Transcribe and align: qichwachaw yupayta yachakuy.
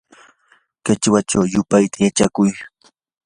qichwachaw 0.83 1.43
yupayta 1.53 1.97
yachakuy. 2.05 2.51